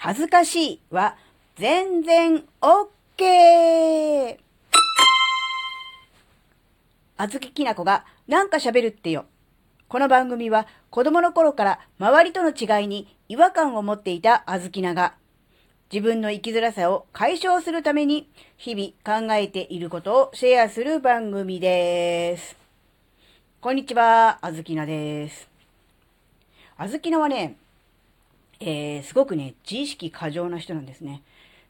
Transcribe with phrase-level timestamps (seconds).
[0.00, 1.16] 恥ずかしいは
[1.56, 4.38] 全然 OK!
[7.16, 9.24] あずききなこがなんか喋るってよ。
[9.88, 15.14] この番組は子供の頃から周りとの違いに違和感を持っていたあずきなが
[15.92, 22.56] 自分の生きづらさを解消するために日々考えていることをシェアする番組です。
[23.60, 25.48] こんにちは、あずきなです。
[26.76, 27.56] あずきなはね、
[28.60, 31.22] えー、すごくね、自意識過剰な人なんですね。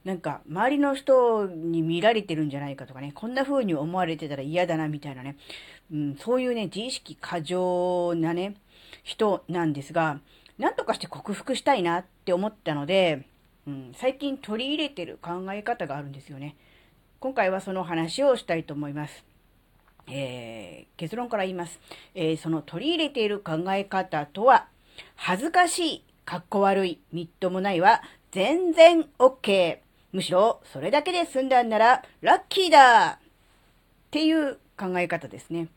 [0.04, 5.36] なんか、周りの人に見られてるんじゃないかとかね、こんな風に思われてたら嫌だな、みたいなね、
[5.92, 8.54] うん、そういうね、自意識過剰なね、
[9.02, 10.20] 人なんですが、
[10.56, 13.26] なんとかして克服したいなって思ったので、
[13.66, 16.56] うん、最近取り入れてる考え方があるんですよね。
[17.20, 19.24] 今回はその話をしたいと思います。
[20.10, 21.80] えー、結論から言います。
[22.14, 24.68] えー、その取り入れている考え方とは、
[25.16, 29.78] 恥ずかしいかっこ悪い、みっともないは全然 OK。
[30.12, 33.18] むしろそれだけで済んだんならラッキーだっ
[34.10, 35.68] ていう考え方ですね。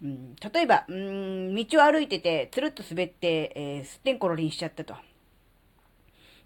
[0.00, 4.94] うん、例えば、うん、道を歩いてて、つるっと滑って、えー、すってんころりんしちゃったと。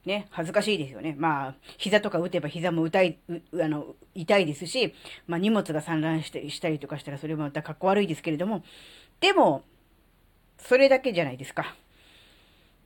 [0.07, 1.15] ね、恥ずかしいですよね。
[1.19, 4.95] まあ、膝とか打てば膝も痛い、あの、痛いですし、
[5.27, 8.65] まあ荷物が散乱してしたりとかしたらそれもまた格好悪いですけれども、
[9.21, 9.65] でも、
[10.57, 11.77] それだけじゃないですか。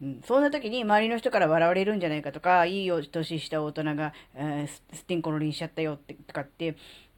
[0.01, 6.77] うん、そんな時に周りの人から笑われるんじゃないかとか、いいよ、年した大人が、えー、スティンコロリンしちゃったよって、とかって、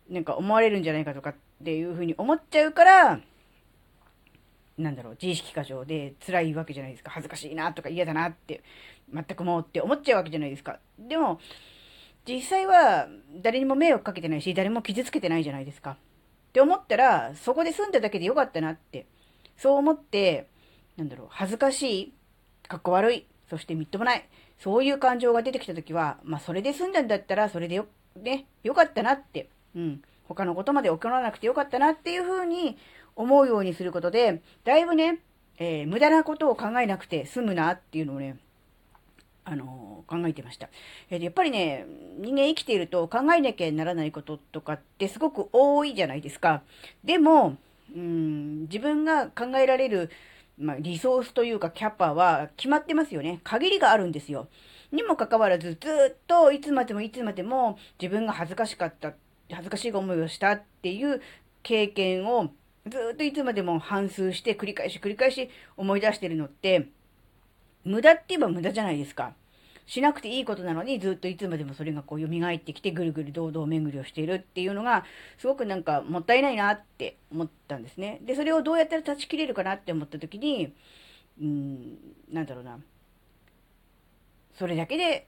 [0.09, 3.21] なんか思われるんじゃないかとかっていうふうに思っちゃうから、
[4.79, 7.11] なんだろう、自意識過剰で辛いわけじゃないですか。
[7.11, 8.63] 恥ずかしいなとか嫌だなって、
[9.13, 10.79] 全くもうって思っちゃうわけじゃないですか。
[10.99, 11.39] でも、
[12.27, 13.09] 実際は
[13.43, 15.93] 誰にも迷惑かけてないし、誰も傷つけてないじゃないですか。
[15.93, 15.97] っ
[16.53, 19.07] て思ったら、そこで住んだだけでよかったなって、
[19.57, 20.49] そう思って、
[20.97, 22.13] なんだろう、恥ずかしい
[22.71, 24.25] かっこ悪い、そしてみっともない、
[24.61, 32.79] そういう感情が出てきたときは、まあ、それで済んだんだったら、それでよ、ね、よかったなって、うん、他のことまで起こらなくてよかったなっていうふうに
[33.17, 35.19] 思うようにすることで、だいぶね、
[35.59, 38.39] えー、無駄なことを考えなくて済むなっていうのをね、
[39.45, 40.69] あのー、考えてました。
[41.11, 41.87] えー、やっぱりね、
[42.19, 46.63] 人間生きていると考えなきゃならないこととかってすごく多いじゃないですか。
[47.03, 47.57] でも、
[47.93, 50.11] うん、自分が考えられる
[50.61, 53.41] まあ、リソースというかキャパは決まってますよね。
[53.43, 54.49] 限りがあるんですよ。
[54.93, 59.15] にもかかわらず、ずっといつまでもいつまでも自分が恥ずかしかった、
[59.51, 61.23] 恥ずかしい思いをしたっていう
[61.63, 62.51] 経験を
[62.87, 66.89] ずっといつまでも反数して繰り返し繰り返し思い出してるのって、
[67.85, 69.35] 無駄って言えば無駄じゃないですか。
[69.91, 75.05] しなくていいことなのにずっといつまでもそれがこう蘇ってきてぐるぐる堂々巡りをしているっていうのが
[75.37, 78.21] すごくなんかもったいないなって思ったんですね。
[78.23, 80.73] で、それをどうやったら断ち切れるかなって思った時に、
[81.43, 81.99] うん、
[82.33, 82.79] なんだろうな。
[84.57, 85.27] それだけで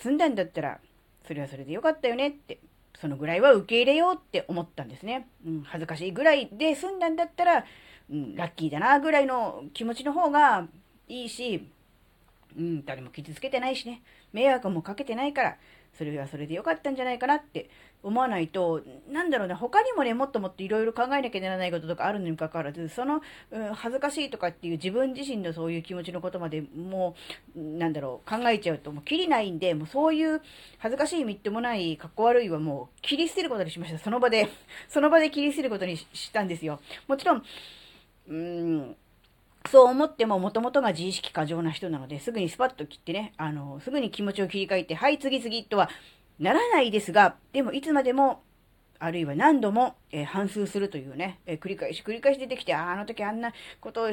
[0.00, 0.80] 済んだんだったら、
[1.28, 2.58] それはそれでよかったよねって、
[3.00, 5.28] そのぐらいは受け入れようって思ったんですね。
[5.46, 7.64] うん、恥ずかしいぐらいで済んだんだったら、
[8.10, 10.66] うん、ラッキーだなぐらいの気持ちの方が
[11.06, 11.68] いいし、
[12.56, 14.02] うん、誰も傷つけてないしね、
[14.32, 15.56] 迷惑もかけてないから、
[15.96, 17.68] それはそれでよかったんじゃないかなって
[18.02, 27.16] 思わないと、なんだろうな、他にもね、もっともっといろいろ考えなきゃならないこととかあるのにかかわらず、その、うん、恥ずかしいとかっていう自分自身のそういう気持ちのことまでも
[27.54, 30.40] う、なんだろう、考えちゃうともう切りないんで、もうそういう
[30.78, 33.98] 恥ずかしいみっともない、かっこ悪いはもう切り捨てることにしました。
[33.98, 34.48] その場で、
[34.88, 36.80] その場で切り捨てることにしたんですよ。
[37.08, 37.42] もちろん、
[38.28, 38.96] うん、
[39.68, 45.90] そう思っても、もともとが自意識過剰な人なので、すぐにスパッと切ってね、あの、すぐに気持ちを切り替えて、はい、次々とは
[46.38, 48.42] ならないですが、でもいつまでも、
[49.02, 54.08] あるいは何度も、えー、反数するというね、えー、繰り返し繰り返し出てきて、ああの時あんなことを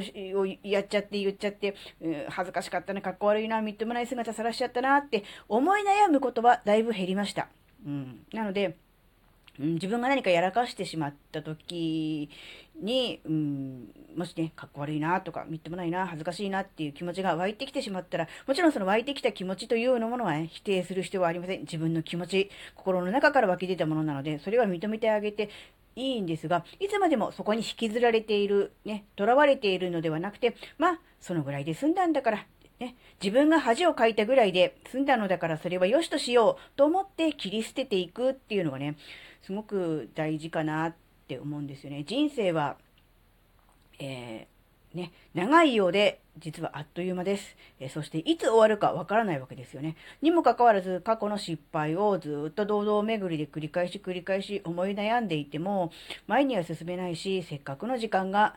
[0.64, 7.50] やっちゃって言っちゃって、えー、恥ずかしかったな、かっこ悪いな、みっともない姿さらしちゃったなって思い悩むことはだいぶ減りました。
[7.86, 8.26] うん。
[8.32, 8.78] なので、
[9.60, 12.30] 自分が何かやらかしてしまった時
[12.82, 21.62] に、うん、もしね、かっこ悪いなとか、みっともないな、恥ずかしいなっていう気持ちが湧いてきてしまったら、もちろんその湧いてきた気持ちというようなものは、ね、否定する必要はありません。
[21.62, 25.50] 自分の気持ち、心の中から湧き出たものなので、それは認めてあげて
[25.96, 32.46] いいんですが、いつまでもそこに引きずられている、ね、囚われているのではなくて、まあ、そのぐらいで済んだんだから、
[32.80, 38.98] ね、自分が恥をかいたぐらいで済んだのだからそれは良しとしようと思って切り捨てていくっていうのがね、
[39.42, 40.96] すごく大事かなっ
[41.28, 42.04] て思うんですよね。
[42.06, 42.78] 人生は、
[44.00, 47.56] えー、ね、長いようで、実はあっという間です。
[47.80, 49.96] えー、そして、いつ終わるかわからないわけですよね。
[50.22, 55.92] にもかかわらず、過去の失敗をずっと堂々巡りで繰り返し繰り返し思い悩んでいても、
[56.28, 58.56] 前には進めないし、せっかくの時間が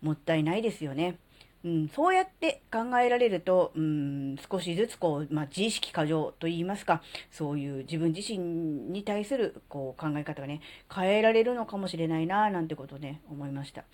[0.00, 1.18] もったいないですよね。
[1.64, 10.60] うん、そうやって考えられると、うん、少しずつこう、まあ、自意識過剰と言いますか、そういう自分自身に対するこう考え方がね、
[10.92, 13.84] 変えられるのかもしれないな、なんてことをね、思いました。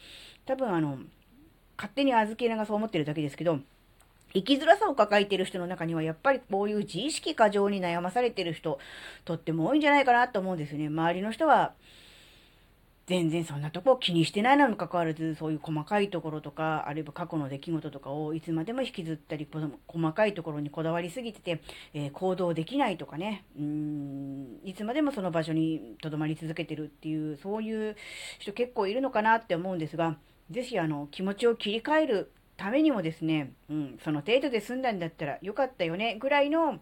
[0.46, 0.98] 多分あの、
[1.76, 3.60] 勝手に預けながそう思ってるだけですけど、
[4.34, 8.78] 生きづらさを抱えている人の中には、やっぱりこういう自意識過剰に悩まされている人、
[9.24, 10.86] とっても多いんじゃないかなと思うんですよね。
[10.88, 11.72] 周りの人は、
[13.08, 19.48] 全然そんなとこ気にしてないのにもかかわらず、そういう細かいところとか、あるいは過去の出来事とかをいつまでも引きずったり、
[19.86, 21.62] 細かいところにこだわりすぎてて、
[21.94, 27.96] えー、行動できないとかね、うん、いつまでもその場所に留まり続けてるっていう、そういう
[28.40, 30.18] 人結構いるのかなって思うんですが、
[30.50, 36.78] ぜひあの、気持ちを切り替えるためにもですね、うん、その程度で済んだんだったらよかったよね、ぐらいの、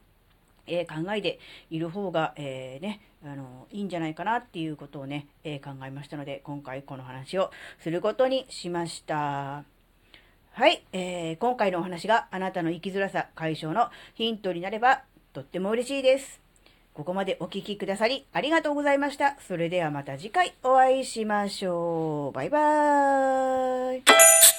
[0.67, 1.38] えー、考えで
[1.70, 3.00] いる方が、えー、ね、
[3.32, 7.50] あの、いいんじゃないかなっていうことをね、えー、考えましたので、今回この話を
[7.81, 9.64] することにしました。
[10.52, 15.02] はい、えー、今回のお話があなたの生きづらさ解消のヒントになれば
[15.34, 16.40] とっても嬉しいです。
[16.94, 19.37] ここまでお聴きくださりありがとうございました。
[19.46, 22.32] それではまた次回お会いしましょう。
[22.34, 24.56] バイバーイ。